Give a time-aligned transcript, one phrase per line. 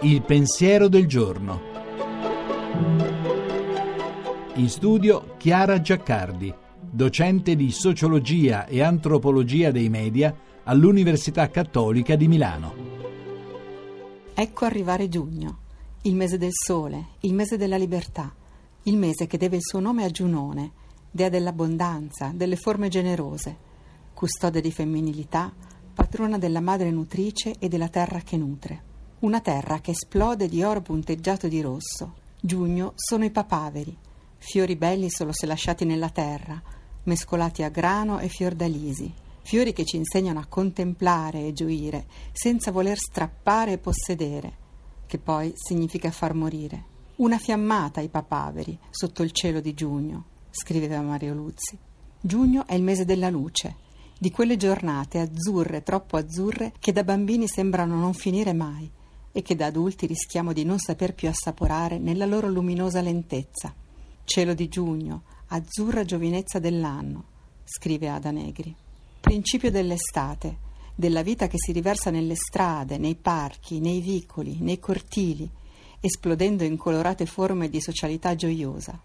[0.00, 1.60] Il pensiero del giorno.
[4.54, 10.32] In studio Chiara Giaccardi, docente di sociologia e antropologia dei media
[10.64, 12.74] all'Università Cattolica di Milano.
[14.34, 15.58] Ecco arrivare giugno,
[16.02, 18.32] il mese del sole, il mese della libertà,
[18.84, 20.70] il mese che deve il suo nome a Giunone,
[21.10, 23.56] dea dell'abbondanza, delle forme generose,
[24.14, 25.52] custode di femminilità,
[25.92, 28.92] patrona della madre nutrice e della terra che nutre.
[29.20, 32.14] Una terra che esplode di oro punteggiato di rosso.
[32.40, 33.96] Giugno sono i papaveri,
[34.38, 36.60] fiori belli solo se lasciati nella terra,
[37.04, 42.98] mescolati a grano e fiordalisi, fiori che ci insegnano a contemplare e gioire senza voler
[42.98, 44.56] strappare e possedere,
[45.06, 46.92] che poi significa far morire.
[47.16, 51.78] Una fiammata ai papaveri sotto il cielo di giugno, scriveva Mario Luzzi.
[52.20, 53.76] Giugno è il mese della luce,
[54.24, 58.90] di quelle giornate azzurre, troppo azzurre, che da bambini sembrano non finire mai
[59.30, 63.74] e che da adulti rischiamo di non saper più assaporare nella loro luminosa lentezza.
[64.24, 67.24] Cielo di giugno, azzurra giovinezza dell'anno,
[67.64, 68.74] scrive Ada Negri.
[69.20, 70.56] Principio dell'estate,
[70.94, 75.46] della vita che si riversa nelle strade, nei parchi, nei vicoli, nei cortili,
[76.00, 78.98] esplodendo in colorate forme di socialità gioiosa,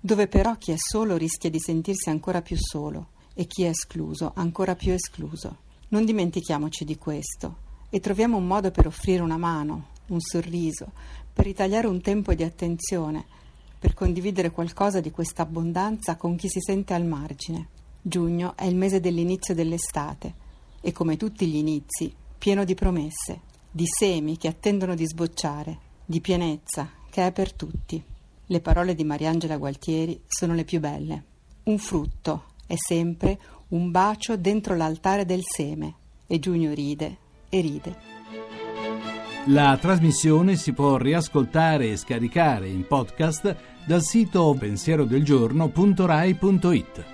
[0.00, 4.32] dove però chi è solo rischia di sentirsi ancora più solo e chi è escluso
[4.34, 5.58] ancora più escluso.
[5.88, 10.92] Non dimentichiamoci di questo e troviamo un modo per offrire una mano, un sorriso,
[11.32, 13.24] per ritagliare un tempo di attenzione,
[13.78, 17.68] per condividere qualcosa di questa abbondanza con chi si sente al margine.
[18.00, 20.34] Giugno è il mese dell'inizio dell'estate
[20.80, 23.40] e come tutti gli inizi, pieno di promesse,
[23.70, 28.02] di semi che attendono di sbocciare, di pienezza che è per tutti.
[28.46, 31.24] Le parole di Mariangela Gualtieri sono le più belle.
[31.64, 35.94] Un frutto è sempre un bacio dentro l'altare del seme
[36.26, 37.16] e Giugno ride
[37.48, 37.96] e ride.
[39.48, 43.54] La trasmissione si può riascoltare e scaricare in podcast
[43.84, 47.13] dal sito pensierodelgiorno.rai.it.